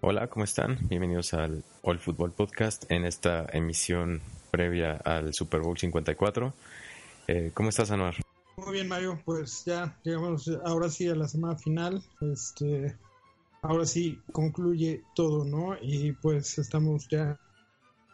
[0.00, 0.78] Hola, ¿cómo están?
[0.88, 4.20] Bienvenidos al All Football Podcast en esta emisión
[4.50, 6.52] previa al Super Bowl 54.
[7.26, 8.14] Eh, ¿Cómo estás, Anuar?
[8.58, 9.18] Muy bien, Mario.
[9.24, 12.04] Pues ya llegamos ahora sí a la semana final.
[12.20, 12.94] Este,
[13.62, 15.76] ahora sí concluye todo, ¿no?
[15.80, 17.40] Y pues estamos ya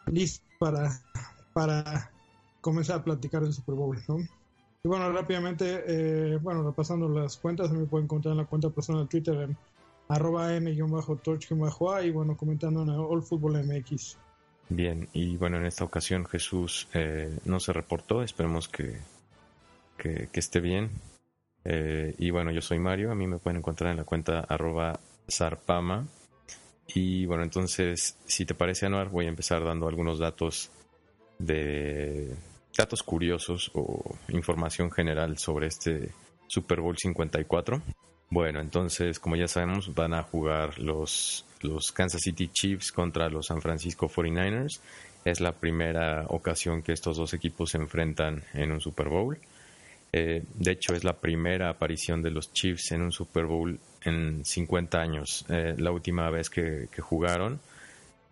[0.05, 1.01] listos para,
[1.53, 2.11] para
[2.61, 4.19] comenzar a platicar del Super Bowl, ¿no?
[4.83, 9.03] Y bueno, rápidamente, eh, bueno, repasando las cuentas, me pueden encontrar en la cuenta personal
[9.03, 9.57] de Twitter en
[10.07, 14.17] arroba m-torch-a y bueno, comentando en All Football MX.
[14.69, 18.99] Bien, y bueno, en esta ocasión Jesús eh, no se reportó, esperemos que,
[19.97, 20.89] que, esté bien.
[21.63, 24.99] Eh, y bueno, yo soy Mario, a mí me pueden encontrar en la cuenta arroba
[25.29, 26.07] zarpama.
[26.93, 30.71] Y bueno, entonces, si te parece, Anuar, voy a empezar dando algunos datos
[31.37, 32.35] de
[32.75, 36.11] datos curiosos o información general sobre este
[36.47, 37.81] Super Bowl 54.
[38.29, 43.47] Bueno, entonces, como ya sabemos, van a jugar los, los Kansas City Chiefs contra los
[43.47, 44.79] San Francisco 49ers.
[45.25, 49.37] Es la primera ocasión que estos dos equipos se enfrentan en un Super Bowl.
[50.13, 54.43] Eh, de hecho, es la primera aparición de los Chiefs en un Super Bowl en
[54.43, 55.45] 50 años.
[55.49, 57.59] Eh, la última vez que, que, jugaron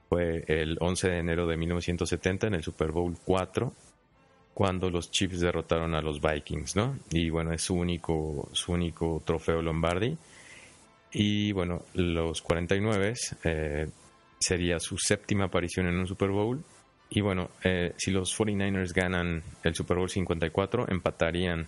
[0.09, 3.73] fue el 11 de enero de 1970 en el Super Bowl 4
[4.59, 6.99] cuando los Chiefs derrotaron a los Vikings, ¿no?
[7.11, 10.17] Y bueno, es su único, su único trofeo Lombardi.
[11.13, 13.13] Y bueno, los 49
[13.45, 13.87] eh,
[14.37, 16.61] sería su séptima aparición en un Super Bowl.
[17.09, 21.65] Y bueno, eh, si los 49ers ganan el Super Bowl 54, empatarían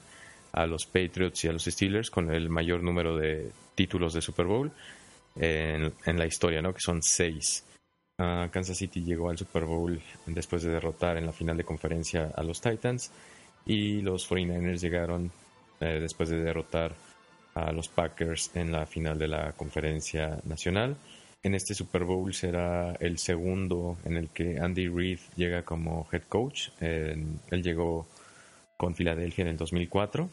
[0.52, 4.48] a los Patriots y a los Steelers con el mayor número de títulos de Super
[4.48, 4.70] Bowl
[5.38, 6.74] en, en la historia, ¿no?
[6.74, 7.64] Que son seis.
[8.52, 12.44] Kansas City llegó al Super Bowl después de derrotar en la final de conferencia a
[12.44, 13.12] los Titans
[13.66, 15.32] y los 49ers llegaron
[15.80, 16.94] eh, después de derrotar
[17.54, 20.98] a los Packers en la final de la conferencia nacional.
[21.44, 26.24] En este Super Bowl será el segundo en el que Andy Reid llega como head
[26.30, 26.70] coach.
[26.80, 28.08] él llegó
[28.78, 30.30] con Filadelfia en el 2004.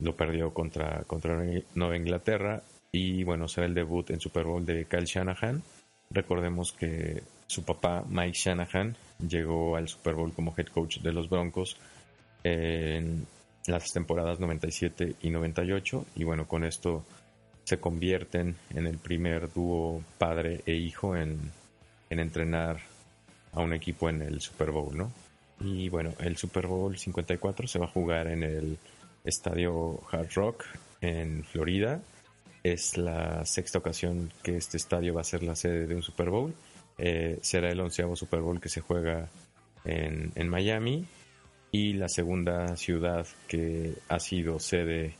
[0.00, 1.42] Lo perdió contra, contra
[1.74, 2.62] Nueva Inglaterra.
[2.92, 5.62] Y bueno, será el debut en Super Bowl de Kyle Shanahan
[6.12, 8.96] Recordemos que su papá, Mike Shanahan,
[9.26, 11.76] llegó al Super Bowl como head coach de los Broncos
[12.44, 13.26] en
[13.66, 17.04] las temporadas 97 y 98 y bueno, con esto
[17.64, 21.38] se convierten en el primer dúo padre e hijo en,
[22.10, 22.78] en entrenar
[23.52, 25.12] a un equipo en el Super Bowl, ¿no?
[25.60, 28.78] Y bueno, el Super Bowl 54 se va a jugar en el
[29.24, 30.64] estadio Hard Rock
[31.00, 32.00] en Florida
[32.62, 36.30] es la sexta ocasión que este estadio va a ser la sede de un Super
[36.30, 36.54] Bowl.
[36.98, 39.28] Eh, será el onceavo Super Bowl que se juega
[39.84, 41.06] en, en, Miami
[41.72, 45.16] y la segunda ciudad que ha sido sede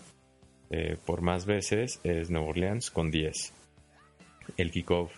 [0.71, 3.53] eh, por más veces es Nueva Orleans con 10.
[4.57, 5.13] El kickoff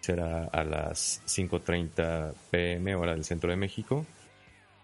[0.00, 4.04] será a las 5.30 pm hora del centro de México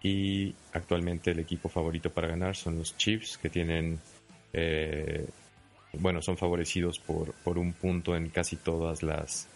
[0.01, 3.99] y actualmente el equipo favorito para ganar son los Chiefs que tienen
[4.53, 5.27] eh,
[5.93, 9.47] bueno, son favorecidos por, por un punto en casi todas las,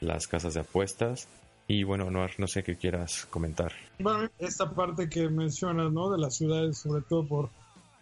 [0.00, 1.28] las casas de apuestas.
[1.66, 3.72] Y bueno, Noar, no sé qué quieras comentar.
[3.98, 6.10] Bueno, esta parte que mencionas, ¿no?
[6.10, 7.50] De las ciudades, sobre todo por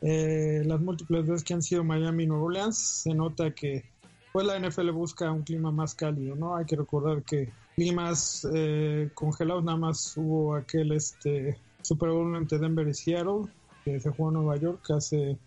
[0.02, 3.84] eh, las múltiples veces que han sido Miami y Nueva Orleans, se nota que
[4.32, 6.56] pues la NFL busca un clima más cálido, ¿no?
[6.56, 12.58] Hay que recordar que climas eh, congelados nada más hubo aquel este Super Bowl entre
[12.58, 13.50] Denver y Seattle,
[13.84, 15.38] que se jugó en Nueva York hace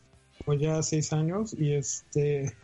[0.46, 2.56] pues ya seis años y este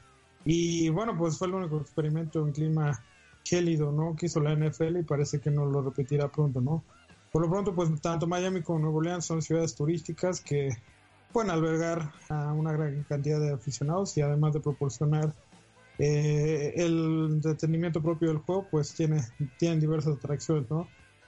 [0.44, 3.04] y bueno pues fue el único experimento en clima
[3.44, 6.84] gélido no que hizo la NFL y parece que no lo repetirá pronto no
[7.32, 10.70] por lo pronto pues tanto Miami como Nuevo Orleans son ciudades turísticas que
[11.32, 15.34] pueden albergar a una gran cantidad de aficionados y además de proporcionar
[15.98, 19.22] eh, el entretenimiento propio del juego pues tiene
[19.58, 20.88] tienen diversas atracciones no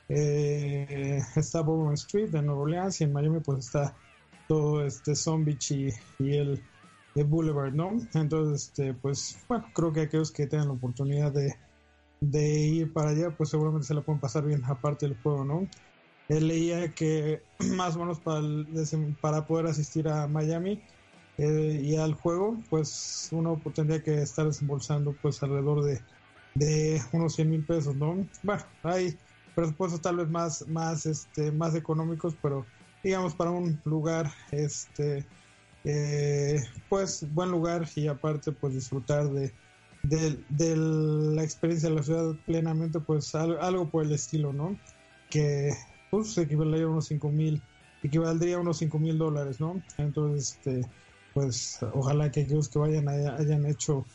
[0.09, 3.95] eh, está Bourbon Street en Nueva Orleans y en Miami pues está
[4.47, 5.89] todo este Zombie y,
[6.19, 6.63] y el,
[7.15, 7.97] Boulevard, ¿no?
[8.13, 13.31] Entonces, este, pues, bueno, creo que aquellos que tengan la oportunidad de, ir para allá,
[13.31, 15.67] pues seguramente se la pueden pasar bien aparte del juego, ¿no?
[16.29, 17.41] Él leía que
[17.75, 18.41] más o menos para,
[19.19, 20.79] para poder asistir a Miami
[21.39, 26.01] eh, y al juego, pues uno tendría que estar desembolsando pues alrededor de,
[26.55, 28.25] de unos 100 mil pesos, ¿no?
[28.43, 29.17] Bueno, hay
[29.55, 32.65] presupuestos tal vez más, más, este, más económicos, pero
[33.03, 35.25] digamos, para un lugar, este,
[35.83, 39.53] eh, pues, buen lugar y aparte, pues, disfrutar de,
[40.03, 44.77] de, la experiencia de la ciudad plenamente, pues, algo, por el estilo, ¿no?
[45.29, 45.73] Que,
[46.11, 47.61] pues, equivale a unos 5 mil
[48.03, 49.81] equivaldría a unos 5 mil dólares, ¿no?
[49.97, 50.81] Entonces, este,
[51.33, 54.05] pues ojalá que aquellos que vayan hayan hecho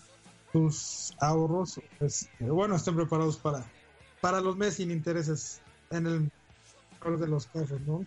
[0.53, 3.65] sus ahorros, pues bueno, estén preparados para,
[4.21, 6.33] para los meses sin intereses en el
[7.19, 8.05] de los casos, ¿no?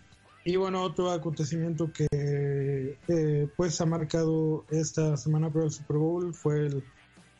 [0.48, 2.06] Y bueno, otro acontecimiento que
[3.56, 6.70] pues ha marcado esta semana para el Super Bowl fue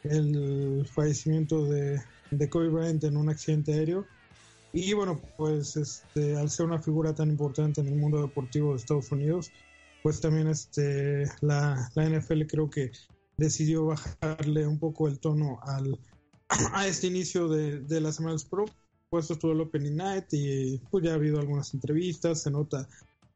[0.02, 2.00] el, fallecimiento de,
[2.32, 4.06] de Kobe Bryant en un accidente aéreo.
[4.72, 8.78] Y bueno, pues este, al ser una figura tan importante en el mundo deportivo de
[8.78, 9.52] Estados Unidos,
[10.02, 12.90] pues también este, la, la NFL creo que
[13.36, 15.96] decidió bajarle un poco el tono al,
[16.72, 18.64] a este inicio de, de la semana Pro.
[19.16, 22.86] Puesto estuvo el Opening Night y pues ya ha habido algunas entrevistas, se nota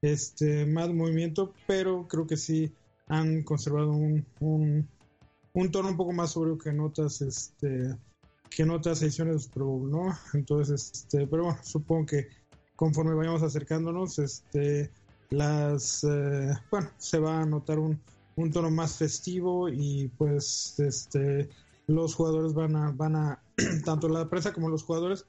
[0.03, 2.71] este más movimiento, pero creo que sí
[3.09, 7.97] han conservado un, un, tono un poco más sobrio que notas este
[8.50, 10.15] que en otras ediciones de Super Bowl, ¿no?
[10.35, 12.29] Entonces, este, pero bueno, supongo que
[12.76, 14.91] conforme vayamos acercándonos, este,
[15.31, 17.99] las, eh, bueno, se va a notar un,
[18.37, 21.49] un tono más festivo y pues, este,
[21.87, 23.43] los jugadores van a, van a,
[23.87, 25.25] tanto la prensa como los jugadores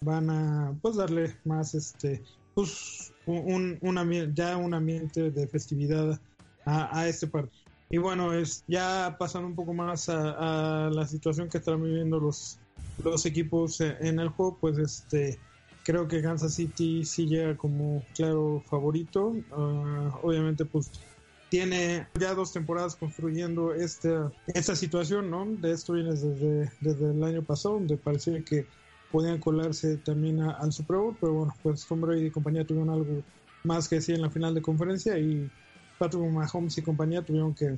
[0.00, 2.22] van a, pues, darle más, este,
[2.54, 6.20] pues, un, un ya un ambiente de festividad
[6.64, 7.66] a, a este partido.
[7.88, 12.58] Y bueno, es ya pasando un poco más a, la situación que están viviendo los,
[13.04, 15.38] los equipos en el juego, pues este
[15.84, 19.36] creo que Kansas City sí llega como claro favorito.
[19.52, 20.90] Ah, obviamente, pues
[21.48, 25.46] tiene ya dos temporadas construyendo esta, esta situación, ¿no?
[25.46, 28.66] De esto viene desde, desde el año pasado, donde parecía que
[29.10, 33.22] podían colarse también al Super Bowl, pero bueno, pues Tom y compañía tuvieron algo
[33.64, 35.50] más que decir en la final de conferencia y
[35.98, 37.76] Patrick Mahomes y compañía tuvieron que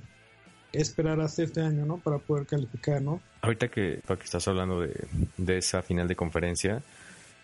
[0.73, 1.99] esperar hasta este año, ¿no?
[1.99, 3.21] Para poder calificar, ¿no?
[3.41, 6.83] Ahorita que, estás hablando de, esa final de conferencia,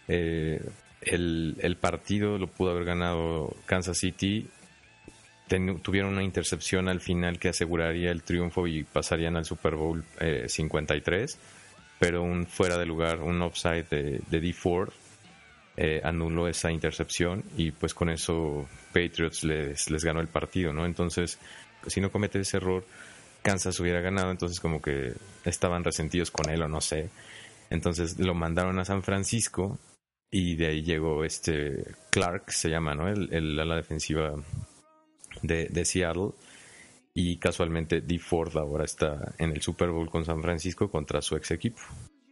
[0.08, 0.62] eh,
[1.00, 4.48] el, partido lo pudo haber ganado Kansas City.
[5.82, 10.04] tuvieron una intercepción al final que aseguraría el triunfo y pasarían al Super Bowl
[10.46, 11.38] 53, eh,
[12.04, 14.52] pero un fuera de lugar, un offside de, de D.
[14.52, 14.90] Ford
[15.76, 20.84] eh, anuló esa intercepción y pues con eso Patriots les, les ganó el partido, ¿no?
[20.84, 21.38] Entonces,
[21.86, 22.84] si no comete ese error,
[23.42, 25.14] Kansas hubiera ganado, entonces como que
[25.44, 27.08] estaban resentidos con él o no sé.
[27.70, 29.78] Entonces lo mandaron a San Francisco
[30.30, 33.08] y de ahí llegó este Clark, se llama, ¿no?
[33.08, 34.34] El, el ala defensiva
[35.42, 36.32] de, de, Seattle.
[37.14, 38.19] Y casualmente D.
[38.19, 41.81] Ford ahora está en el Super Bowl con San Francisco contra su ex equipo.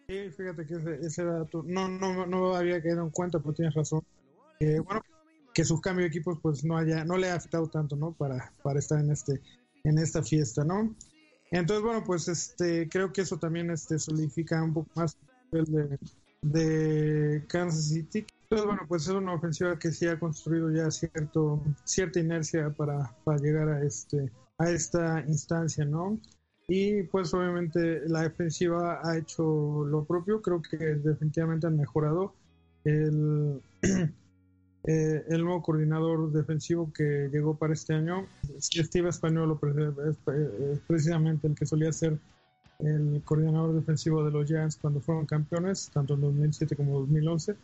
[0.09, 0.75] Sí, fíjate que
[1.07, 4.03] ese, dato no, no, no había quedado en cuenta, pero tienes razón.
[4.61, 5.01] bueno,
[5.55, 8.13] que su cambio de equipos pues no haya, no le ha afectado tanto, ¿no?
[8.13, 9.41] Para, para estar en este
[9.85, 10.95] en esta fiesta, ¿no?
[11.51, 15.17] Entonces, bueno, pues este creo que eso también este solidifica un poco más
[15.53, 15.99] el de,
[16.43, 18.27] de Kansas City.
[18.45, 23.15] Entonces, bueno, pues es una ofensiva que sí ha construido ya cierto cierta inercia para,
[23.25, 24.31] para llegar a este
[24.63, 26.19] a esta instancia, ¿no?
[26.69, 32.35] Y pues obviamente la defensiva ha hecho lo propio, creo que definitivamente han mejorado.
[32.85, 33.61] El
[34.85, 38.27] Eh, el nuevo coordinador defensivo que llegó para este año,
[38.59, 39.57] Steve Español,
[40.09, 42.19] es precisamente el que solía ser
[42.81, 47.55] el coordinador defensivo de los Giants cuando fueron campeones, tanto en 2007 como 2011,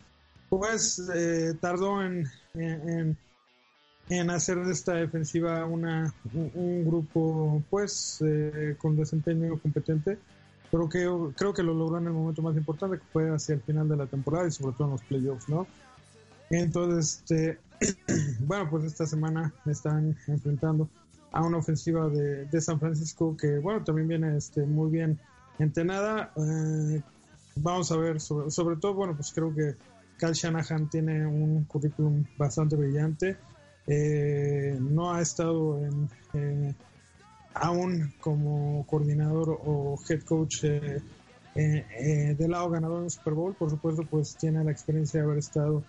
[0.49, 3.17] pues eh, tardó en, en,
[4.31, 10.19] hacer de esta defensiva una, un, grupo pues eh, con desempeño competente,
[10.71, 13.63] pero que creo que lo logró en el momento más importante, que fue hacia el
[13.63, 15.67] final de la temporada y sobre todo en los playoffs, ¿no?
[16.51, 17.59] Entonces, este,
[18.41, 20.89] bueno, pues esta semana están enfrentando
[21.33, 25.19] a una ofensiva de, de San Francisco que, bueno, también viene este, muy bien
[25.59, 26.33] entrenada.
[26.37, 27.03] Eh,
[27.57, 29.77] vamos a ver, sobre, todo, bueno, pues creo que
[30.19, 33.37] Cal Shanahan tiene un currículum bastante brillante.
[33.89, 36.75] Eh, no ha estado en, eh,
[37.55, 41.03] aún como coordinador o head coach eh,
[42.39, 43.55] del lado ganador en Super Bowl.
[43.55, 45.83] Por supuesto, pues tiene la experiencia de haber estado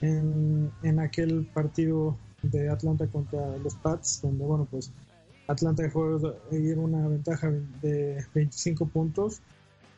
[0.00, 4.92] en, en aquel partido de Atlanta contra los Pats, donde, bueno, pues
[5.46, 7.50] Atlanta dejó de una ventaja
[7.82, 9.40] de 25 puntos.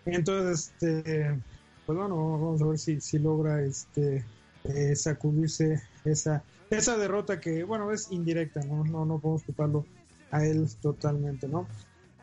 [0.07, 1.39] Entonces, este,
[1.87, 4.25] pues bueno, vamos a ver si, si logra este,
[4.65, 6.43] eh, sacudirse esa,
[6.79, 8.85] esa derrota que, bueno, es indirecta, ¿no?
[8.85, 9.85] No, no podemos culparlo
[10.31, 11.67] a él totalmente, ¿no?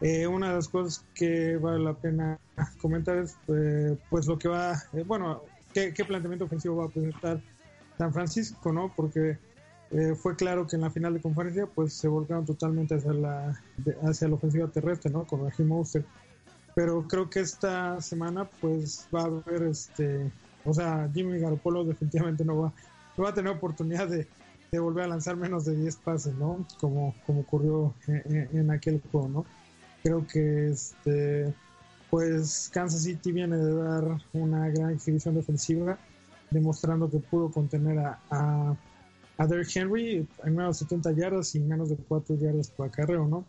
[0.02, 2.40] Eh, una de las cosas que vale la pena
[2.82, 5.42] comentar es, eh, pues, lo que va, bueno,
[5.74, 7.42] qué, qué planteamiento ofensivo va a presentar
[7.98, 8.94] San Francisco, ¿no?
[8.96, 9.38] Porque
[9.92, 13.60] eh, fue claro que en la final de conferencia pues se volcaron totalmente hacia la,
[14.04, 15.26] hacia la ofensiva terrestre, ¿no?
[15.26, 16.06] Con Raheem Monster.
[16.76, 20.32] Pero creo que esta semana pues va a haber este,
[20.64, 22.74] o sea, Jimmy Garoppolo definitivamente no va,
[23.18, 24.28] no va a tener oportunidad de,
[24.72, 26.66] de volver a lanzar menos de 10 pases, ¿no?
[26.80, 29.46] Como, como ocurrió en, aquel juego, ¿no?
[30.04, 31.54] Creo que este
[32.10, 36.00] pues Kansas City viene de dar una gran exhibición defensiva,
[36.50, 38.76] demostrando que pudo contener a, a,
[39.38, 43.28] a Derrick Henry en menos de 70 yardas y menos de 4 yardas por acarreo,
[43.28, 43.46] ¿no?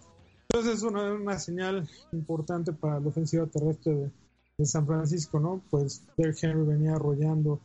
[0.48, 4.10] Entonces es una, una señal importante para la ofensiva terrestre de,
[4.58, 5.62] de San Francisco, ¿no?
[5.70, 7.60] Pues Derrick Henry venía arrollando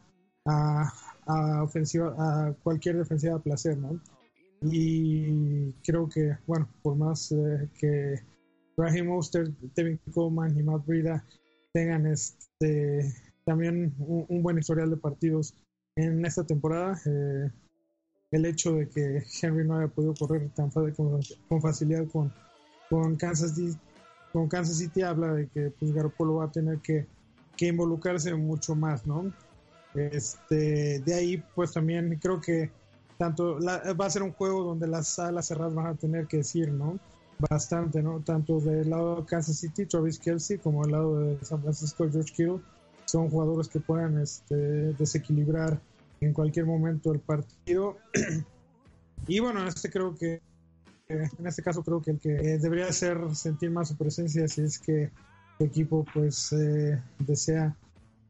[0.45, 0.91] a,
[1.25, 3.99] a, ofensiva, a cualquier defensiva a placer, ¿no?
[4.61, 8.21] Y creo que, bueno, por más eh, que
[8.77, 11.23] Raheem Oster, Tevin Coleman y Matt Brida
[11.73, 13.13] tengan este
[13.45, 15.53] también un, buen historial de partidos
[15.95, 17.51] en esta temporada, eh,
[18.31, 20.93] el hecho de que Henry no haya podido correr tan fácil,
[21.47, 22.33] con, facilidad con,
[22.89, 23.77] con Kansas City,
[24.33, 27.05] con Kansas City habla de que pues Garoppolo va a tener que,
[27.55, 29.31] que involucrarse mucho más, ¿no?
[29.95, 32.71] Este, de ahí, pues también creo que
[33.17, 36.71] tanto va a ser un juego donde las alas cerradas van a tener que decir,
[36.71, 36.99] ¿no?
[37.39, 38.19] Bastante, ¿no?
[38.21, 42.33] Tanto del lado de Kansas City, Travis Kelsey, como del lado de San Francisco, George
[42.33, 42.59] Kittle,
[43.05, 45.79] son jugadores que pueden este, desequilibrar
[46.21, 47.97] en cualquier momento el partido.
[49.27, 50.41] y bueno, en este creo que
[51.07, 54.79] en este caso creo que el que debería hacer sentir más su presencia si es
[54.79, 55.11] que
[55.59, 57.75] el equipo pues eh, desea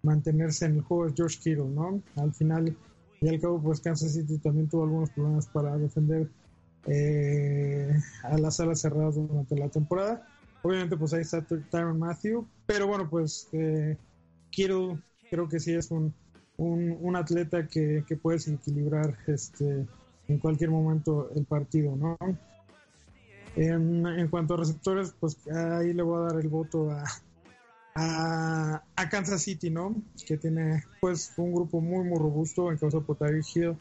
[0.05, 2.01] mantenerse en el juego es George Kittle, ¿no?
[2.15, 2.75] Al final
[3.21, 6.29] y al cabo, pues Kansas City también tuvo algunos problemas para defender
[6.85, 7.91] eh,
[8.23, 10.27] a las alas cerradas durante la temporada.
[10.61, 13.97] Obviamente, pues ahí está Tyron Matthew, pero bueno, pues eh,
[14.51, 16.13] Kittle creo que sí es un,
[16.57, 19.85] un, atleta que, que puede equilibrar este,
[20.27, 22.17] en cualquier momento el partido, ¿no?
[23.55, 27.05] En, en, cuanto a receptores, pues ahí le voy a dar el voto a,
[27.95, 29.95] a, Kansas City, ¿no?
[30.27, 33.77] Que tiene pues un grupo muy muy robusto en causa por Tyreek Hill.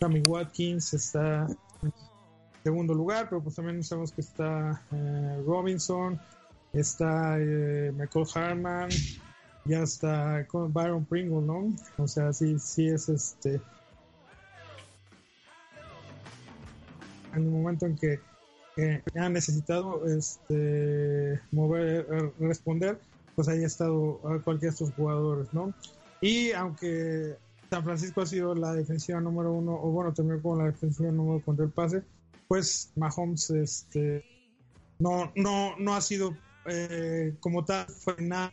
[0.00, 1.46] Sammy Watkins está
[1.82, 1.92] en
[2.62, 6.20] segundo lugar, pero pues también sabemos que está eh, Robinson,
[6.72, 8.90] está eh, Michael Harman,
[9.64, 11.72] ya está con Byron Pringle, ¿no?
[11.98, 13.60] O sea, sí, sí es este.
[17.34, 18.20] En el momento en que
[18.76, 23.00] eh, ha necesitado este mover, responder,
[23.34, 25.74] pues haya estado cualquiera de estos jugadores, ¿no?
[26.20, 27.36] Y aunque
[27.70, 31.36] San Francisco ha sido la defensiva número uno, o bueno, también como la defensiva número
[31.36, 32.02] uno contra el pase,
[32.48, 34.24] pues Mahomes este,
[34.98, 36.36] no, no, no ha sido
[36.66, 38.52] eh, como tal frenado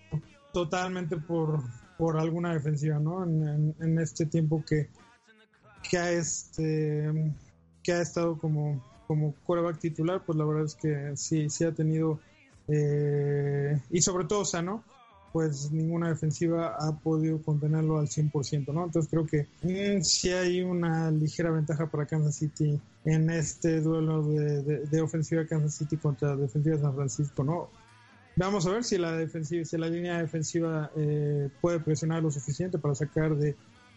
[0.54, 1.62] totalmente por,
[1.98, 3.24] por alguna defensiva, ¿no?
[3.24, 4.90] En, este tiempo que,
[5.90, 7.10] que, ha este,
[7.84, 11.74] que ha estado como, como quarterback titular, pues la verdad es que sí, sí ha
[11.74, 12.20] tenido
[12.72, 14.84] eh, y sobre todo sano,
[15.34, 18.86] pues ninguna defensiva ha podido contenerlo al 100%, ¿no?
[18.86, 24.24] Entonces creo que mm, sí hay una ligera ventaja para Kansas City en este duelo
[24.24, 27.70] de, ofensiva Kansas City contra defensiva San Francisco, ¿no?
[28.36, 32.78] Vamos a ver si la defensiva, si la línea defensiva eh, puede presionar lo suficiente
[32.78, 33.56] para sacar de,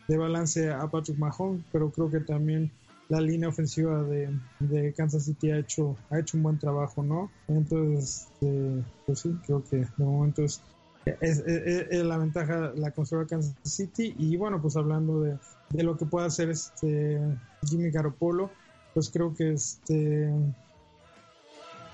[0.09, 2.71] de balance a Patrick Mahomes, pero creo que también
[3.09, 7.31] la línea ofensiva de, Kansas City ha hecho, ha hecho un buen trabajo, ¿no?
[7.49, 10.63] Entonces, este, pues sí, creo que de momento es,
[11.05, 15.39] es, la ventaja la conserva Kansas City y bueno, pues hablando de,
[15.83, 17.21] lo que puede hacer este
[17.65, 18.51] Jimmy Garoppolo,
[18.95, 20.31] pues creo que este,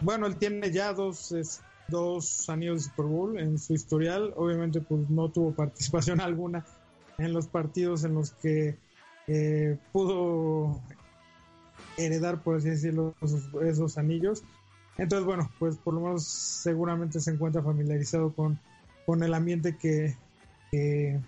[0.00, 1.34] bueno, él tiene ya dos,
[1.88, 6.64] dos anillos de Super Bowl en su historial, obviamente pues no tuvo participación alguna
[7.18, 8.78] en los partidos en los que
[9.26, 10.80] eh, pudo
[12.04, 13.14] heredar, por así decirlo,
[13.62, 14.42] esos, anillos.
[14.98, 18.58] Entonces, bueno, pues por lo menos seguramente se encuentra familiarizado con,
[19.06, 20.16] con el ambiente que,
[20.70, 21.18] que,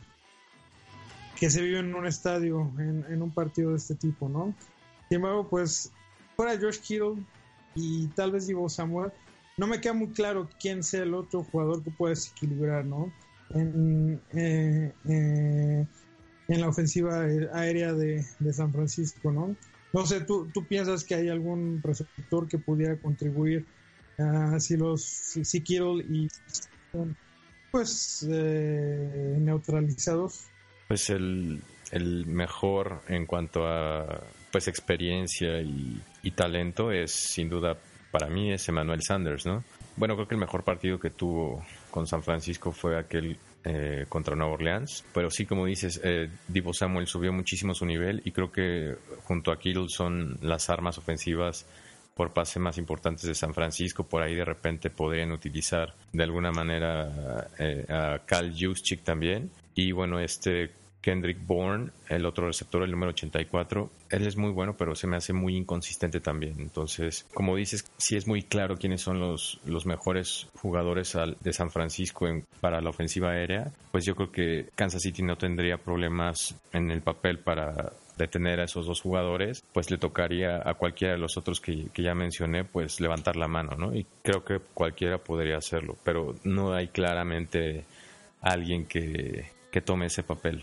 [1.51, 4.55] se vive en un estadio, en, un partido de este tipo, ¿no?
[5.09, 5.91] Sin embargo, pues
[6.37, 7.25] fuera George Kittle
[7.75, 9.13] y tal vez Divo Samuel,
[9.57, 13.13] no me queda muy claro quién sea el otro jugador que pueda desequilibrar, ¿no?
[13.51, 15.87] En, eh, eh,
[16.49, 17.21] en la ofensiva
[17.53, 19.57] aérea de, de San Francisco, ¿no?
[19.93, 23.67] No sé, ¿tú, ¿tú piensas que hay algún receptor que pudiera contribuir
[24.19, 26.29] uh, si los si, Kittle y
[27.71, 30.47] pues eh, neutralizados?
[30.89, 37.77] Pues el, el mejor en cuanto a pues experiencia y, y, talento es sin duda
[38.11, 39.65] para mí es Emmanuel Sanders, ¿no?
[39.97, 44.37] Bueno, creo que el mejor partido que tuvo con San Francisco fue aquel eh, contra
[44.37, 45.05] Nueva Orleans.
[45.15, 49.53] Pero sí, como dices, eh, Divo Samuel subió muchísimo su nivel y creo que junto
[49.53, 51.67] a Kittle son las armas ofensivas
[52.15, 54.05] por pase más importantes de San Francisco.
[54.05, 59.51] Por ahí de repente podrían utilizar de alguna manera eh, a Cal Juszczyk también.
[59.75, 60.71] Y bueno, este
[61.03, 63.91] Kendrick Bourne, el otro receptor, el número 84.
[64.09, 66.55] Él es muy bueno, pero se me hace muy inconsistente también.
[66.61, 71.71] Entonces, como dices, sí es muy claro quiénes son los, los mejores jugadores de San
[71.71, 72.27] Francisco
[72.61, 73.73] para la ofensiva aérea.
[73.91, 78.65] Pues yo creo que Kansas City no tendría problemas en el papel para detener a
[78.65, 82.63] esos dos jugadores, pues le tocaría a cualquiera de los otros que, que, ya mencioné,
[82.63, 83.95] pues levantar la mano, ¿no?
[83.95, 87.85] Y creo que cualquiera podría hacerlo, pero no hay claramente
[88.43, 90.63] alguien que, que tome ese papel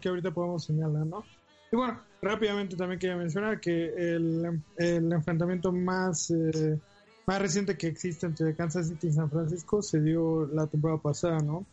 [0.00, 1.24] que, ahorita podemos señalar, ¿no?
[1.72, 6.78] Y bueno, rápidamente también quería mencionar que el, el enfrentamiento más, eh,
[7.26, 11.40] más reciente que existe entre Kansas City y San Francisco se dio la temporada pasada,
[11.40, 11.66] ¿no?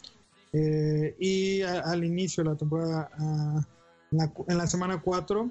[0.51, 3.09] Eh, y al inicio de la temporada,
[4.11, 5.49] en, la, semana 4,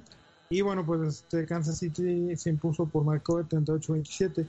[0.51, 4.47] y bueno, pues este, Kansas City se impuso por marcó de 38-27.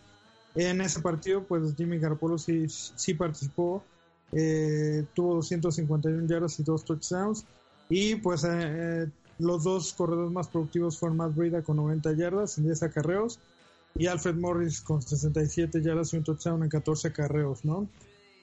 [0.55, 3.83] En ese partido, pues Jimmy Garoppolo sí, sí participó,
[4.31, 7.45] eh, tuvo 251 yardas y dos touchdowns.
[7.89, 9.07] Y pues eh, eh,
[9.39, 13.39] los dos corredores más productivos fueron Matt Brida con 90 yardas en 10 acarreos
[13.95, 17.87] y Alfred Morris con 67 yardas y un touchdown en 14 acarreos, ¿no?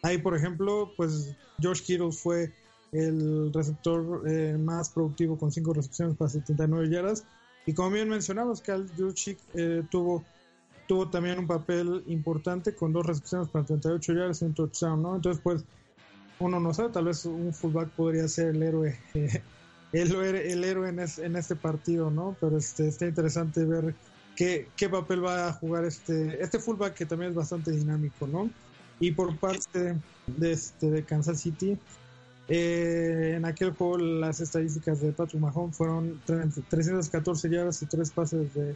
[0.02, 2.52] Ahí, por ejemplo, pues George Kittle fue
[2.92, 7.24] el receptor eh, más productivo con 5 recepciones para 79 yardas.
[7.66, 9.38] Y como bien mencionamos, Cal Juchik
[9.90, 10.24] tuvo,
[10.88, 15.16] tuvo también un papel importante con dos recepciones para 38 yardas y un touchdown, ¿no?
[15.16, 15.64] Entonces, pues
[16.40, 19.42] uno no sabe, tal vez un fullback podría ser el héroe, el,
[19.92, 22.36] el, héroe en, este partido, ¿no?
[22.40, 23.94] Pero este, está interesante ver
[24.34, 28.50] qué, qué papel va a jugar este, este fullback que también es bastante dinámico, ¿no?
[28.98, 31.78] Y por parte de, este, de Kansas City,
[32.48, 38.54] eh, en aquel juego las estadísticas de Patrick Mahomes fueron 314 yardas y 3 pases
[38.54, 38.74] de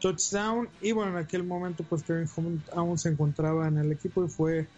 [0.00, 0.68] touchdown.
[0.80, 4.28] Y bueno, en aquel momento pues Kevin Hunt aún se encontraba en el equipo y
[4.28, 4.68] fue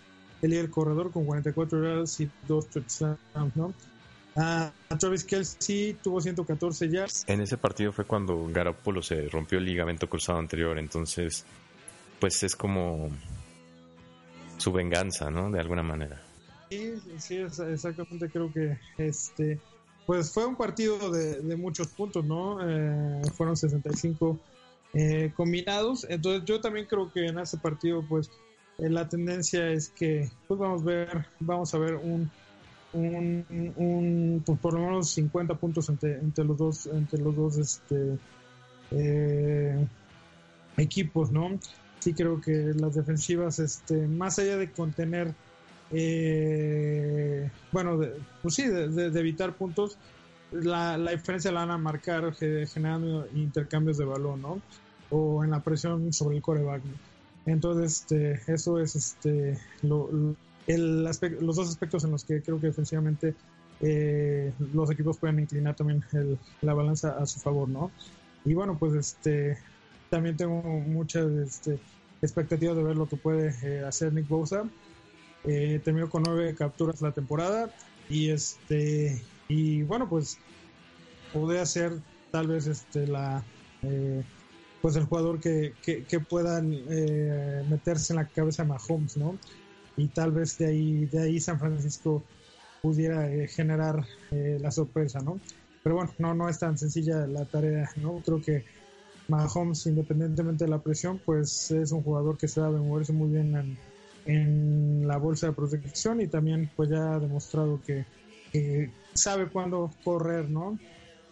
[0.42, 3.75] el líder corredor con 44 yardas y 2 touchdowns, ¿no?
[4.35, 7.25] Uh, Travis Kelsey tuvo 114 yards.
[7.26, 11.44] En ese partido fue cuando Garoppolo se rompió el ligamento cruzado anterior, entonces
[12.20, 13.11] pues es como
[14.57, 15.51] su venganza, ¿no?
[15.51, 16.22] De alguna manera.
[16.70, 19.59] Sí, sí, exactamente creo que este
[20.07, 22.66] pues fue un partido de, muchos puntos, ¿no?
[22.66, 24.38] Eh, fueron 65
[24.94, 28.31] eh, combinados, entonces yo también creo que en ese partido pues
[28.79, 32.31] la tendencia es que pues vamos a ver vamos a ver un,
[32.93, 38.19] un, pues por lo menos 50 puntos entre, entre los dos entre los dos este
[38.93, 39.87] eh,
[40.77, 41.59] equipos no
[41.99, 45.35] sí creo que las defensivas este más allá de contener
[45.91, 47.99] eh, bueno
[48.43, 49.99] pues sí de, evitar puntos
[50.53, 54.62] la, la, diferencia la van a marcar generando intercambios de balón no
[55.11, 56.83] o en la presión sobre el coreback
[57.51, 59.59] entonces, este, eso es este,
[60.67, 63.35] el los dos aspectos en los que creo que defensivamente
[63.81, 66.05] eh, los equipos pueden inclinar también
[66.63, 67.91] la balanza a su favor, ¿no?
[68.45, 69.57] Y bueno, pues este,
[70.11, 71.79] también tengo muchas este,
[72.23, 74.65] expectativas de ver lo que puede eh, hacer Nick Bosa.
[75.45, 77.71] Eh, terminó con nueve capturas la temporada
[78.09, 80.39] y este y bueno pues
[81.33, 81.93] podría ser
[82.33, 83.45] tal vez este la
[84.81, 89.38] pues el jugador que, que, puedan eh, meterse en la cabeza de Mahomes, ¿no?
[89.97, 92.23] Y tal vez de ahí, de ahí San Francisco
[92.81, 95.41] pudiera eh, generar eh, la sorpresa, ¿no?
[95.83, 98.23] Pero bueno, no, no es tan sencilla la tarea, ¿no?
[98.25, 98.64] Creo que
[99.27, 103.79] Mahomes, independientemente de la presión, pues es un jugador que sabe moverse muy bien en,
[104.27, 108.05] en la bolsa de protección y también pues ya ha demostrado que,
[108.53, 110.79] que sabe cuándo correr, ¿no?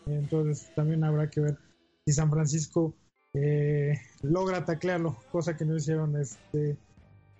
[0.07, 1.59] Entonces también habrá que ver
[2.05, 2.95] si San Francisco
[3.39, 6.77] eh, logra taclearlo, cosa que no hicieron este,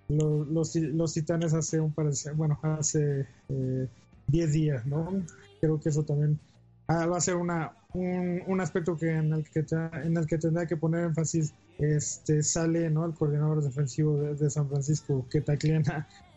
[0.07, 3.89] los, los, titanes hace un par bueno, hace 10
[4.29, 5.23] eh, días, ¿no?
[5.59, 6.39] Creo que eso también
[6.87, 9.65] ah, va a ser una, un, aspecto que en el que
[10.03, 14.67] en el que tendrá que poner énfasis este sale no el coordinador defensivo de, San
[14.69, 15.83] Francisco que taclean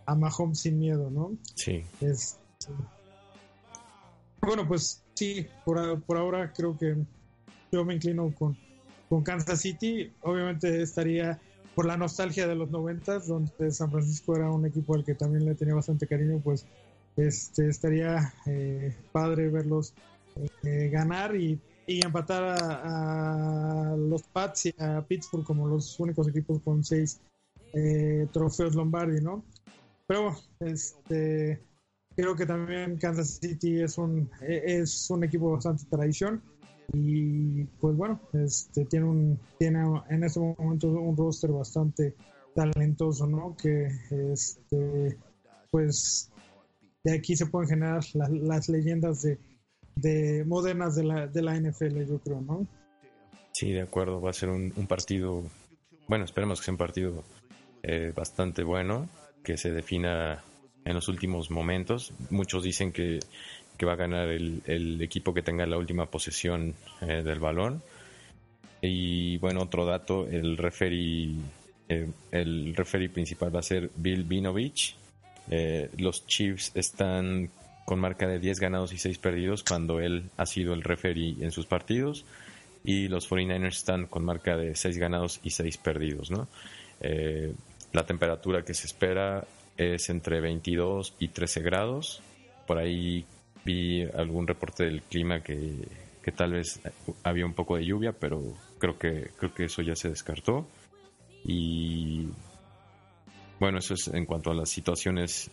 [0.06, 1.84] a, Mahomes sin miedo no sí.
[4.42, 6.96] Bueno pues sí por, por ahora creo que
[7.72, 8.56] yo me inclino con
[9.10, 11.40] con Kansas City, obviamente estaría
[11.74, 15.44] por la nostalgia de los noventas, donde San Francisco era un equipo al que también
[15.44, 16.64] le tenía bastante cariño, pues
[17.16, 19.94] este estaría eh, padre verlos
[20.62, 26.84] eh, ganar y, empatar a, los Pats y a Pittsburgh como los únicos equipos con
[26.84, 27.20] seis
[27.72, 29.44] eh, trofeos Lombardi, ¿no?
[30.06, 31.60] Pero este,
[32.14, 36.40] creo que también Kansas City es un, es un equipo bastante tradición
[36.92, 42.14] y pues bueno, este tiene un tiene en este momento un roster bastante
[42.54, 43.56] talentoso, ¿no?
[43.56, 43.88] Que
[44.32, 45.16] este
[45.70, 46.30] pues
[47.04, 49.38] de aquí se pueden generar las leyendas de,
[49.96, 52.66] de modernas de la, de la NFL, yo creo, ¿no?
[53.52, 55.44] Sí, de acuerdo, va a ser un, partido,
[56.08, 57.24] bueno, esperemos que sea un partido
[57.82, 59.08] eh, bastante bueno,
[59.42, 60.42] que se defina
[60.84, 62.12] en los últimos momentos.
[62.30, 63.20] Muchos dicen que,
[63.86, 67.82] va a ganar el, equipo que tenga la última posesión eh, del balón.
[68.82, 71.34] Y bueno, otro dato, el referee,
[71.88, 74.96] eh, el referee principal va a ser Bill Vinovich.
[75.98, 77.50] los Chiefs están
[77.84, 81.50] con marca de 10 ganados y 6 perdidos cuando él ha sido el referee en
[81.50, 82.24] sus partidos
[82.84, 86.30] y los 49ers están con marca de 6 ganados y 6 perdidos.
[86.30, 86.48] ¿no?
[87.00, 87.52] Eh,
[87.92, 89.44] la temperatura que se espera
[89.76, 92.22] es entre 22 y 13 grados.
[92.66, 93.24] Por ahí
[93.64, 95.86] vi algún reporte del clima que,
[96.22, 96.80] que tal vez
[97.22, 98.42] había un poco de lluvia, pero
[98.78, 100.66] creo que, creo que eso ya se descartó.
[101.44, 102.28] Y
[103.58, 105.50] bueno, eso es en cuanto a las situaciones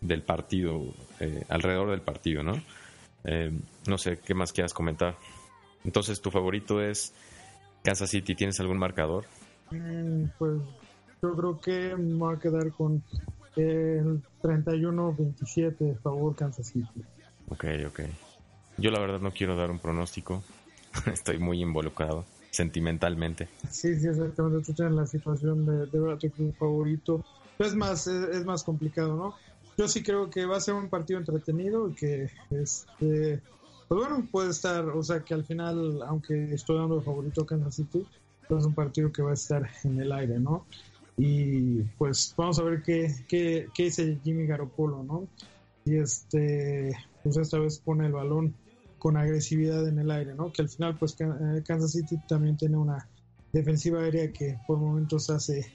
[0.00, 0.82] del partido,
[1.20, 2.54] eh, alrededor del partido, ¿no?
[3.24, 3.50] Eh,
[3.86, 5.16] no sé, ¿qué más quieras comentar?
[5.84, 7.12] Entonces, ¿tu favorito es
[7.82, 8.34] Kansas City?
[8.34, 9.24] ¿Tienes algún marcador?
[9.70, 10.60] Mm, pues
[11.22, 13.02] yo creo que me voy a quedar con
[13.56, 17.02] el 31-27 favor Kansas City.
[17.50, 18.00] Ok, ok.
[18.76, 20.42] Yo la verdad no quiero dar un pronóstico.
[21.12, 23.48] Estoy muy involucrado sentimentalmente.
[23.70, 24.64] Sí, sí, exactamente.
[24.64, 27.24] Tú tienes la situación de, de tu favorito.
[27.58, 29.34] Es más, es, más complicado, ¿no?
[29.76, 33.40] Yo sí creo que va a ser un partido entretenido y que este
[33.88, 37.46] pues bueno, puede estar, o sea que al final, aunque estoy dando el favorito a
[37.46, 38.06] Kansas City,
[38.46, 40.66] pues es un partido que va a estar en el aire, ¿no?
[41.16, 45.26] Y pues vamos a ver qué, qué, qué dice Jimmy Garoppolo, ¿no?
[45.88, 48.54] Y este, pues esta vez pone el balón
[48.98, 50.52] con agresividad en el aire, ¿no?
[50.52, 53.08] Que al final, pues eh, Kansas City también tiene una
[53.52, 55.66] defensiva aérea que por momentos hace,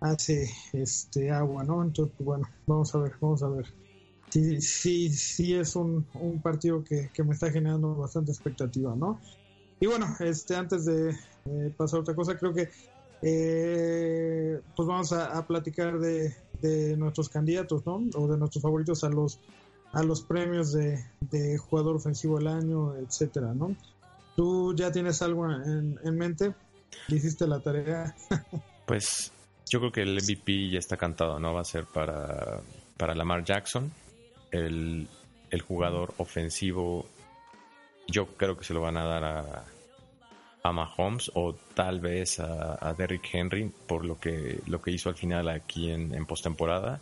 [0.00, 1.82] hace este agua, ¿no?
[1.82, 3.66] Entonces, pues, bueno, vamos a ver, vamos a ver
[4.30, 9.20] sí, sí, sí es un, un partido que, me está generando bastante expectativa, ¿no?
[9.80, 12.68] Y bueno, este, antes de eh, pasar a otra cosa, creo que
[13.22, 18.02] eh, pues vamos a, platicar de, de, nuestros candidatos, ¿no?
[18.14, 19.40] O de nuestros favoritos a los
[19.92, 23.74] a los premios de, de jugador ofensivo del año, etcétera, ¿no?
[24.36, 26.54] ¿Tú ya tienes algo en, en mente?
[27.08, 28.14] ¿Hiciste la tarea?
[28.86, 29.32] pues
[29.66, 31.54] yo creo que el MVP ya está cantado, ¿no?
[31.54, 32.60] Va a ser para,
[32.98, 33.90] para Lamar Jackson
[34.50, 35.08] el,
[35.66, 37.06] jugador ofensivo,
[38.06, 39.64] yo creo que se lo van a dar a,
[40.68, 45.16] a Mahomes o tal vez a, Derrick Henry por lo que, lo que hizo al
[45.16, 47.00] final aquí en, en postemporada.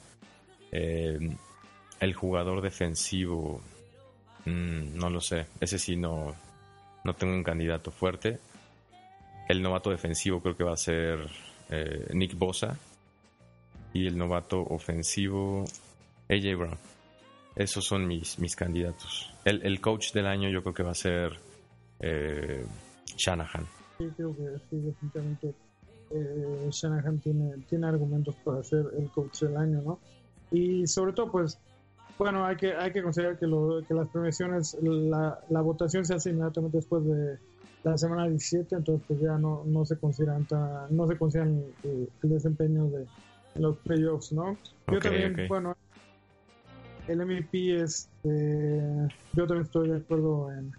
[0.70, 1.18] Eh,
[2.00, 3.60] el jugador defensivo,
[4.44, 6.34] mm, no lo sé, ese sí no,
[7.04, 8.38] no tengo un candidato fuerte.
[9.48, 11.28] El novato defensivo creo que va a ser
[11.70, 12.78] eh, Nick Bosa
[13.92, 15.64] y el novato ofensivo
[16.28, 16.78] AJ Brown.
[17.54, 19.32] Esos son mis, mis candidatos.
[19.44, 21.38] El, el coach del año yo creo que va a ser
[22.00, 22.66] eh,
[23.16, 23.66] Shanahan.
[23.98, 25.54] Sí, creo que sí, definitivamente
[26.10, 29.98] eh, Shanahan tiene, tiene argumentos para ser el coach del año, ¿no?
[30.50, 31.58] Y sobre todo, pues,
[32.18, 36.14] bueno, hay que, hay que considerar que, lo, que las premiaciones, la, la votación se
[36.14, 37.38] hace inmediatamente después de
[37.86, 40.46] la semana 17, entonces pues ya no, no se consideran
[40.90, 43.06] no se consideran el, desempeño de
[43.54, 44.56] los playoffs, ¿no?
[44.90, 45.76] Yo también, bueno,
[47.06, 50.72] el MVP, este, yo también estoy de acuerdo en,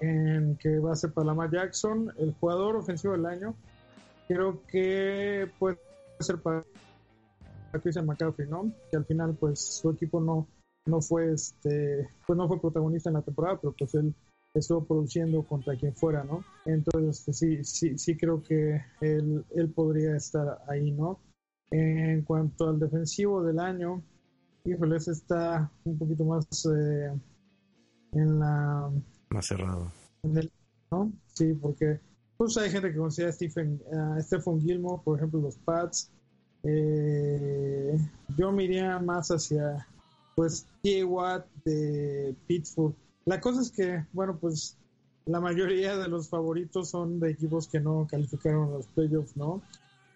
[0.00, 3.54] en que va a ser Palama Jackson, el jugador ofensivo del año.
[4.28, 5.78] Creo que puede
[6.20, 6.64] ser para
[7.82, 8.72] Christian McCaffrey, ¿no?
[8.90, 10.46] Que al final, pues, su equipo no,
[10.86, 14.14] no fue, este, pues no fue protagonista en la temporada, pero pues él
[14.54, 16.44] estuvo produciendo contra quien fuera, ¿no?
[16.64, 21.20] Entonces, este, sí, sí, sí creo que él, él podría estar ahí, ¿no?
[21.70, 24.02] En cuanto al defensivo del año,
[24.64, 27.12] híjole, ese está un poquito más eh,
[28.12, 28.90] en la...
[29.30, 29.90] Más cerrado.
[30.90, 31.12] ¿no?
[31.32, 32.00] Sí, porque
[32.36, 33.80] pues hay gente que considera a Stephen,
[34.20, 36.10] Stephen Gilmore, por ejemplo, los Pats.
[36.62, 37.98] Eh,
[38.36, 39.86] yo me iría más hacia,
[40.34, 41.04] pues, T.
[41.04, 42.94] Watt de Pittsburgh.
[43.26, 44.76] La cosa es que, bueno, pues
[45.26, 49.62] la mayoría de los favoritos son de equipos que no calificaron los playoffs, ¿no?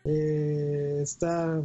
[0.05, 1.63] Eh, está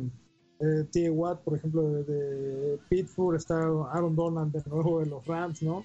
[0.60, 1.10] eh, T.
[1.10, 3.56] Watt, por ejemplo, de, Pittsburgh, está
[3.92, 5.84] Aaron Donald de nuevo de los Rams, ¿no?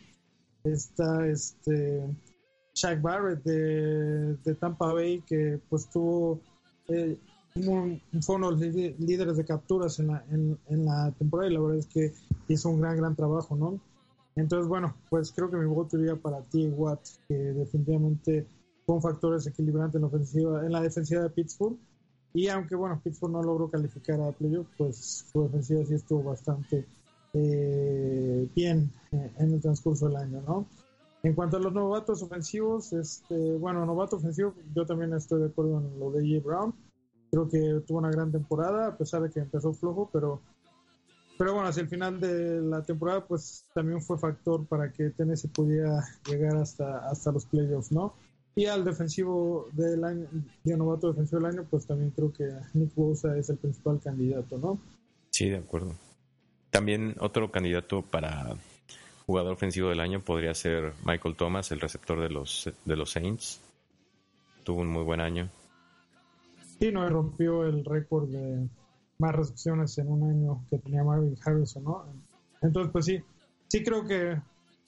[0.64, 2.04] Está este
[2.74, 6.40] Shaq Barrett de, Tampa Bay, que pues tuvo
[6.88, 7.18] eh,
[7.54, 11.78] un, uno de los líderes de capturas en la, en, la temporada y la verdad
[11.78, 12.12] es que
[12.48, 13.78] hizo un gran, gran trabajo, ¿no?
[14.36, 16.70] Entonces, bueno, pues creo que mi voto iría para T.
[16.70, 18.46] Watt, que definitivamente
[18.84, 21.78] fue un factor desequilibrante en la en la defensiva de Pittsburgh
[22.34, 26.84] y aunque, bueno, Pittsburgh no logró calificar a playoff, pues su defensiva sí estuvo bastante
[27.34, 30.66] eh, bien eh, en el transcurso del año, ¿no?
[31.24, 35.78] En cuanto a los novatos ofensivos, este, bueno, novato ofensivo, yo también estoy de acuerdo
[35.80, 36.46] en lo de J.
[36.46, 36.74] Brown.
[37.30, 40.40] Creo que tuvo una gran temporada, a pesar de que empezó flojo, pero,
[41.38, 45.48] pero bueno, hacia el final de la temporada, pues también fue factor para que Tennessee
[45.48, 48.14] pudiera llegar hasta, hasta los playoffs, ¿no?
[48.54, 50.28] Y al defensivo del año,
[50.64, 54.78] novato defensivo del año, pues también creo que Nick Bosa es el principal candidato, ¿no?
[55.30, 55.94] Sí, de acuerdo.
[56.74, 58.56] También otro candidato para
[59.26, 63.60] jugador ofensivo del año podría ser Michael Thomas, el receptor de los, de los Saints.
[64.64, 65.48] Tuvo un muy buen año.
[66.80, 68.68] Sí, no rompió el récord de
[69.18, 72.06] más recepciones en un año que tenía Marvin Harrison, ¿no?
[72.60, 73.20] Entonces, pues sí,
[73.68, 74.36] sí creo que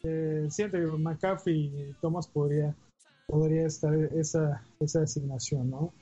[0.02, 2.74] eh, siente que McAfee y Thomas podría
[3.28, 5.92] podría estar esa, esa designación, ¿no?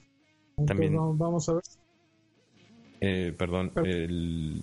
[0.66, 1.62] También, vamos, a ver.
[3.02, 4.62] Eh, perdón, el,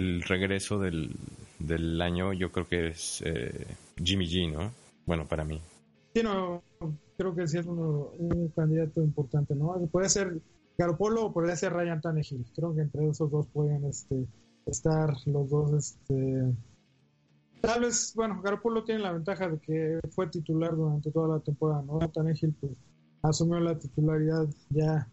[0.00, 1.14] el, regreso del,
[1.58, 3.66] del, año yo creo que es eh,
[4.02, 4.72] Jimmy G, ¿no?
[5.06, 5.60] Bueno, para mí.
[6.14, 6.62] Sí, no,
[7.16, 9.74] creo que sí es un candidato importante, ¿no?
[9.92, 10.40] Puede ser
[10.76, 12.44] Garopolo o podría ser Ryan Tannehill.
[12.56, 14.26] Creo que entre esos dos pueden este,
[14.66, 16.54] estar los dos este,
[17.60, 21.82] Tal vez, bueno, Garoppolo tiene la ventaja de que fue titular durante toda la temporada,
[21.82, 21.98] ¿no?
[22.08, 22.72] Tannehill pues
[23.22, 25.06] asumió la titularidad ya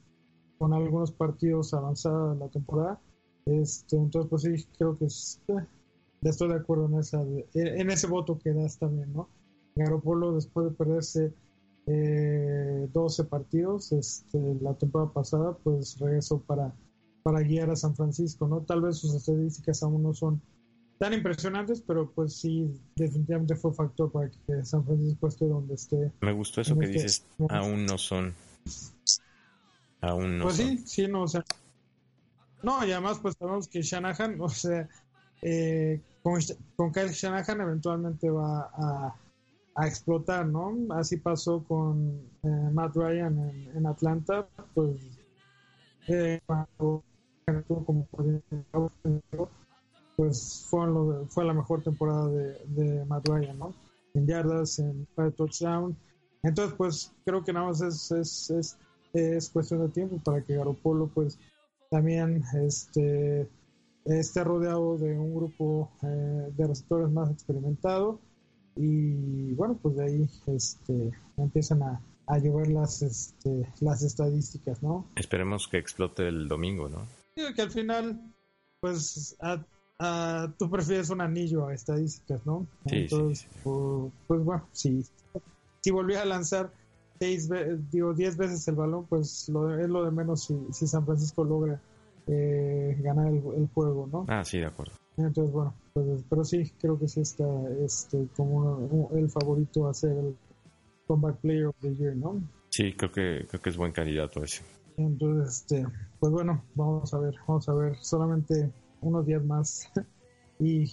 [0.58, 3.02] con algunos partidos avanzada la temporada.
[3.48, 5.66] Este, entonces, pues sí, creo que eh,
[6.24, 9.30] estoy de acuerdo en esa en ese voto que das también, ¿no?
[9.76, 11.34] Garoppolo después de perderse
[11.86, 16.74] eh, 12 partidos este, la temporada pasada, pues regresó para,
[17.24, 18.62] para guiar a San Francisco, ¿no?
[18.62, 20.42] Tal vez sus estadísticas aún no son
[20.98, 26.12] tan impresionantes, pero pues sí, definitivamente fue factor para que San Francisco esté donde esté.
[26.22, 28.34] Me gustó eso que este dices, aún no son.
[30.02, 31.46] Aún no pues sí, sí, no, o sea.
[32.64, 34.88] No, y además pues sabemos que Shanahan, o sea,
[35.42, 36.40] eh, con,
[36.76, 39.16] con Kyle Shanahan eventualmente va a,
[39.76, 40.76] a explotar, ¿no?
[40.94, 45.20] Así pasó con eh, Matt Ryan en, en Atlanta, pues
[46.08, 47.04] eh, cuando
[47.86, 48.08] como
[50.16, 50.88] pues fue,
[51.30, 53.74] fue la mejor temporada de, de Matt Ryan, ¿no?
[54.16, 55.96] En yardas, en touchdown.
[56.44, 58.78] Entonces, pues creo que nada más es, es, es,
[59.14, 61.38] es cuestión de tiempo para que Garopolo, pues
[61.90, 63.48] también este,
[64.06, 68.20] esté rodeado de un grupo eh, de receptores más experimentados
[68.76, 75.08] y bueno, pues de ahí este, empiezan a, a llevar las, este, las estadísticas, ¿no?
[75.16, 77.08] Esperemos que explote el domingo, ¿no?
[77.36, 78.22] Digo que al final,
[78.80, 79.56] pues a,
[80.00, 82.68] uh, tú prefieres un anillo a estadísticas, ¿no?
[82.86, 85.04] Entonces, Pues, bueno, si,
[85.82, 86.72] si volviera a lanzar
[87.20, 87.50] seis,
[87.92, 91.44] digo, diez veces el balón, pues lo, es lo de menos si, si San Francisco
[91.44, 91.82] logra
[92.28, 94.26] eh, ganar el, juego, ¿no?
[94.28, 94.94] Ah, sí, de acuerdo.
[95.18, 97.46] Entonces, bueno, pues, pero sí, creo que sí está
[97.84, 100.36] este, como el favorito a ser el
[101.08, 102.42] Comeback Player of the Year, ¿no?
[102.70, 104.62] Sí, creo que, creo que es buen candidato ese.
[104.98, 105.86] Entonces, este,
[106.20, 107.96] pues bueno, vamos a ver, vamos a ver.
[107.98, 109.92] Solamente unos días más
[110.60, 110.92] y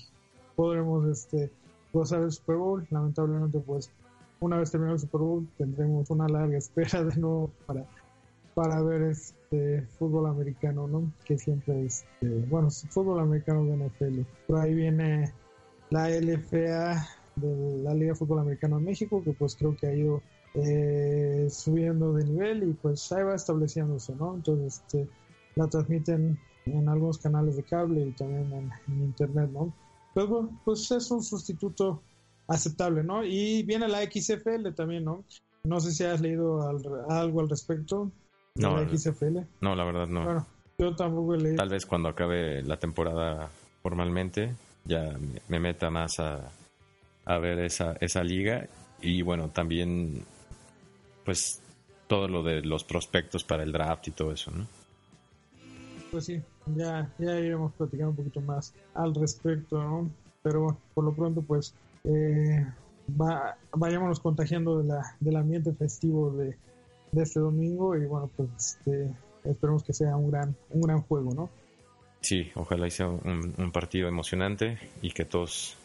[0.55, 1.51] podremos este
[1.93, 2.87] gozar el Super Bowl.
[2.91, 3.91] Lamentablemente, pues
[4.45, 7.87] una vez terminado el Super Bowl tendremos una larga espera de nuevo para,
[8.55, 11.13] para ver este fútbol americano, ¿no?
[11.25, 14.21] Que siempre es, este, bueno, fútbol americano de NFL.
[14.47, 15.33] Por ahí viene
[15.91, 20.23] la LFA de la Liga Fútbol Americano en México, que pues creo que ha ido
[20.55, 24.35] eh, subiendo de nivel y pues ahí va estableciéndose, ¿no?
[24.35, 25.09] Entonces, este,
[25.57, 29.73] la transmiten en algunos canales de cable y también en, internet, ¿no?
[30.15, 32.03] Bueno, pues es un sustituto
[32.49, 33.25] aceptable, ¿no?
[33.25, 35.25] Y viene la XFL también, ¿no?
[35.65, 36.61] No sé si has leído
[37.09, 38.11] algo al respecto
[38.55, 39.39] de no, la XFL.
[39.61, 40.25] No, la verdad no.
[40.25, 40.47] Bueno,
[40.79, 41.57] yo tampoco he leído.
[41.57, 43.51] Tal vez cuando acabe la temporada
[43.83, 44.55] formalmente
[44.85, 45.17] ya
[45.49, 46.51] me meta más a,
[47.25, 48.67] a ver esa, esa liga
[49.01, 50.23] y bueno, también
[51.25, 51.61] pues
[52.07, 54.67] todo lo de los prospectos para el draft y todo eso, ¿no?
[56.15, 56.41] pues sí,
[56.77, 60.09] ya, ya iremos platicando un poquito más al respecto, ¿no?
[60.45, 62.67] Pero bueno, por lo pronto, pues, eh,
[63.21, 66.57] va, vayámonos contagiando de la, del ambiente festivo de,
[67.13, 69.11] de este domingo y bueno, pues este,
[69.45, 71.51] esperemos que sea un gran, un gran juego, ¿no?
[72.21, 75.77] Sí, ojalá sea un, partido emocionante y que todos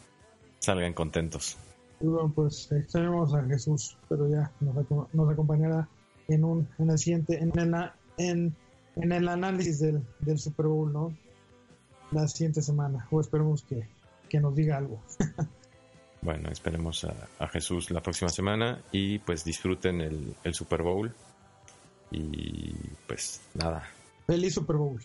[0.59, 1.57] salgan contentos.
[1.99, 4.75] Y bueno, pues extrañamos a Jesús, pero ya nos,
[5.13, 5.89] nos acompañará
[6.29, 7.75] en un en el siguiente en el,
[8.17, 8.55] en
[8.95, 11.13] en el análisis del, del Super Bowl, ¿no?
[12.11, 13.87] La siguiente semana, o esperemos que,
[14.27, 14.99] que nos diga algo.
[16.21, 21.13] bueno, esperemos a, Jesús la próxima semana y pues disfruten el, el Super Bowl.
[22.11, 22.73] Y
[23.07, 23.87] pues nada.
[24.25, 24.99] Feliz Super Bowl.